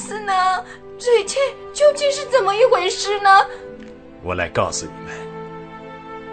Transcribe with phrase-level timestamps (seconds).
[0.00, 0.32] 斯呢？
[0.98, 1.38] 这一切
[1.74, 3.28] 究竟是怎么一回事呢？
[4.22, 5.14] 我来告诉你们。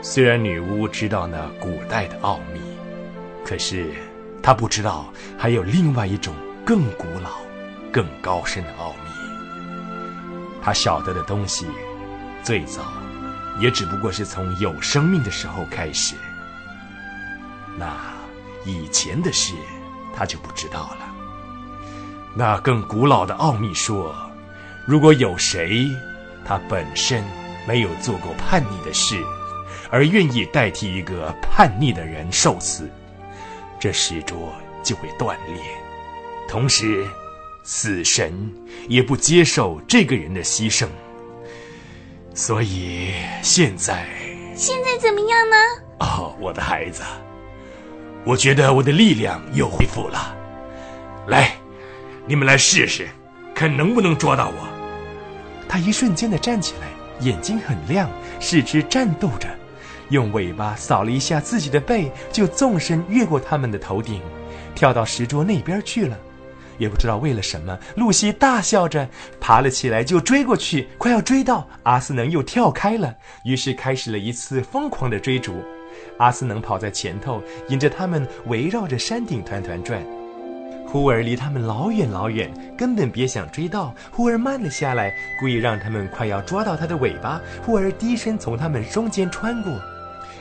[0.01, 2.62] 虽然女巫知道那古代的奥秘，
[3.46, 3.92] 可是
[4.42, 6.33] 她不知道还有另外一种
[6.65, 7.40] 更古老、
[7.92, 9.10] 更高深的奥秘。
[10.63, 11.65] 她晓得的东西，
[12.44, 12.81] 最早
[13.60, 16.16] 也只不过是从有生命的时候开始。
[17.77, 18.13] 那
[18.66, 19.54] 以前的事，
[20.16, 21.16] 她就不知道了。
[22.38, 24.16] 那更古老的奥秘说，
[24.86, 25.88] 如果有谁，
[26.46, 27.23] 他本身
[27.68, 29.20] 没有做过叛逆的事，
[29.90, 32.88] 而愿意代替一个叛逆的人受死，
[33.80, 35.60] 这石桌就会断裂。
[36.48, 37.08] 同时，
[37.63, 38.54] 死神
[38.88, 40.88] 也不接受这个人的牺牲。
[42.35, 44.08] 所以现在，
[44.55, 45.55] 现在怎么样呢？
[46.02, 47.02] 哦，我的孩子，
[48.24, 50.38] 我觉得我的力量又恢复了。
[51.26, 51.57] 来。
[52.30, 53.08] 你们来试试，
[53.55, 54.68] 看能不能抓到我。
[55.65, 56.88] 他一瞬间的站起来，
[57.26, 58.10] 眼睛很亮，
[58.41, 59.48] 四肢战斗着，
[60.10, 64.21] 用尾巴扫了一下自己的背，就纵身越过他们的头顶，
[64.75, 66.17] 跳到石桌那边去了。
[66.77, 69.07] 也不知道为了什么，露西大笑着
[69.39, 70.85] 爬了起来，就追过去。
[70.97, 73.15] 快要追到，阿斯能又跳开了，
[73.45, 75.63] 于是开始了一次疯狂的追逐。
[76.19, 80.03] 阿斯能跑在前头，引着他们围绕着山顶团团转。
[80.88, 83.93] 忽而离他们老远老远，根本别想追到。
[84.09, 87.41] 忽而慢了下来，故意让他们快要抓到他的尾巴。
[87.66, 89.73] 忽而低身从他们中间穿过，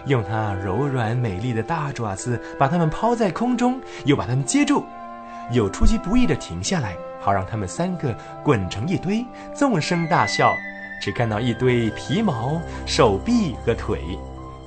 [0.06, 4.84] 用他柔软美丽的大爪子把他们抛在空中，又把他们接住，
[5.50, 10.54] 又出其不意地停下来，好让他们三个滚成一堆，纵声大笑。
[11.02, 14.00] 只看到一堆皮毛、手臂和腿，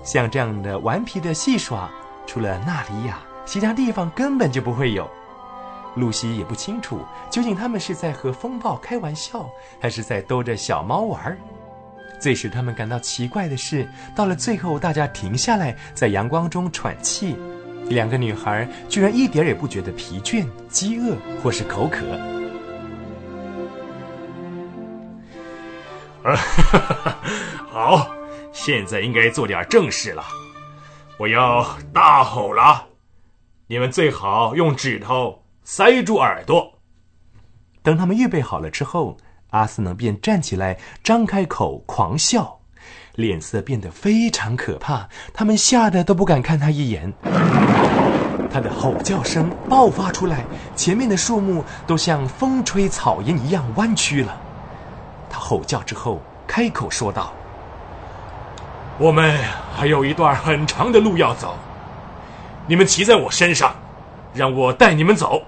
[0.03, 1.89] 像这样的顽皮的戏耍，
[2.27, 5.09] 除了纳里亚，其他地方根本就不会有。
[5.95, 11.37] 露西也不清楚，究竟他们是在和风暴开玩笑，还是在逗着小猫玩。
[12.19, 17.35] 最使他们感到奇怪的是，到了最后，大家停下来，在阳光中喘气，
[17.85, 22.05] 两个女孩居然一点也不觉得疲倦、饥饿或是口渴。
[27.71, 28.09] 好，
[28.51, 30.21] 现在应该做点正事了。
[31.17, 32.85] 我要大吼了，
[33.67, 35.41] 你们最好用指头。
[35.71, 36.79] 塞住耳朵。
[37.83, 39.17] 等他们预备好了之后，
[39.51, 42.61] 阿斯能便站起来，张开口狂笑，
[43.13, 45.07] 脸色变得非常可怕。
[45.31, 47.13] 他们吓得都不敢看他一眼。
[48.51, 50.43] 他的吼叫声爆发出来，
[50.75, 54.41] 前面的树木都像风吹草烟一样弯曲了。
[55.29, 57.31] 他吼叫之后，开口说道
[58.97, 59.37] ：“我们
[59.75, 61.53] 还有一段很长的路要走，
[62.65, 63.75] 你们骑在我身上，
[64.33, 65.43] 让我带你们走。”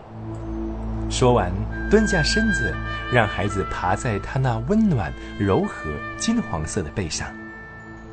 [1.11, 1.51] 说完，
[1.89, 2.73] 蹲下身子，
[3.11, 7.27] 让孩子爬在他那温暖、柔和、金黄色的背上。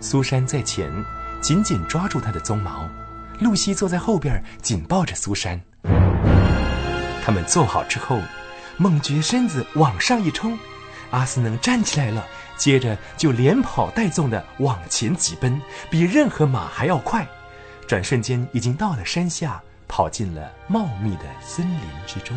[0.00, 0.92] 苏珊在前，
[1.40, 2.88] 紧紧抓住他的鬃毛；
[3.38, 5.58] 露西坐在后边，紧抱着苏珊。
[7.24, 8.20] 他们坐好之后，
[8.76, 10.58] 猛觉身子往上一冲，
[11.12, 12.26] 阿斯能站起来了，
[12.56, 17.24] 接着就连跑带纵的往前疾奔，比任何马还要快。
[17.86, 22.36] 转瞬间，已经到了山下，跑进了茂密的森林之中。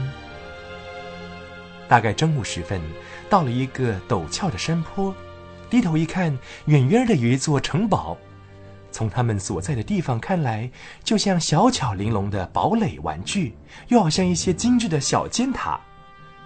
[1.91, 2.79] 大概正午时分，
[3.29, 5.13] 到了一个陡峭的山坡，
[5.69, 6.33] 低头一看，
[6.67, 8.17] 远远的有一座城堡。
[8.93, 10.71] 从他们所在的地方看来，
[11.03, 13.57] 就像小巧玲珑的堡垒玩具，
[13.89, 15.77] 又好像一些精致的小尖塔。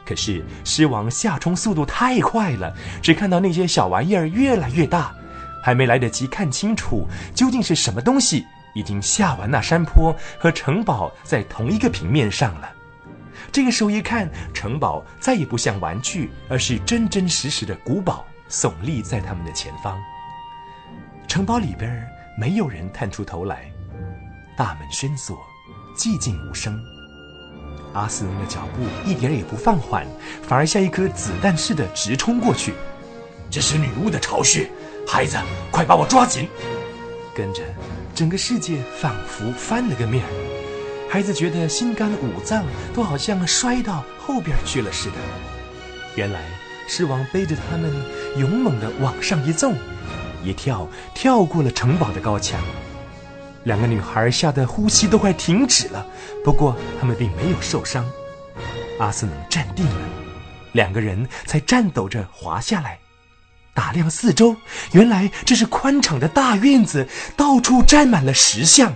[0.03, 5.13] 可是狮王下冲速度太快了，只看到那些小玩意儿越来越大，
[5.61, 12.72] 还没来得及看清楚究竟是什么东西，已经下完那山坡，和城堡在同一个平面上了。
[13.55, 19.97] 这个时候一看，城堡再也不像玩具，而是真真实实的古堡，耸立在他们的前方。
[21.25, 22.05] 城堡里边
[22.38, 23.71] 没有人探出头来，
[24.57, 25.38] 大门深锁，
[25.95, 26.77] 寂静无声。
[27.93, 30.05] 阿斯隆的脚步一点也不放缓，
[30.43, 32.73] 反而像一颗子弹似的直冲过去。
[33.49, 34.69] 这是女巫的巢穴，
[35.08, 35.37] 孩子，
[35.72, 36.49] 快把我抓紧！
[37.34, 37.63] 跟着，
[38.13, 40.45] 整个世界仿佛翻了个面儿。
[41.09, 45.16] 孩子觉得心肝五脏都好像摔到后边去了似的。
[46.16, 46.41] 原来
[46.87, 47.91] 狮王背着他们
[48.37, 49.75] 勇猛地往上一纵，
[50.43, 52.59] 一跳跳过了城堡的高墙。
[53.63, 56.05] 两个女孩吓得呼吸都快停止了，
[56.43, 58.05] 不过他们并没有受伤。
[58.99, 60.01] 阿斯能站定了，
[60.73, 62.99] 两个人才颤抖着滑下来，
[63.73, 64.55] 打量四周，
[64.91, 68.96] 原来这是宽敞的大院子，到处站满了石像。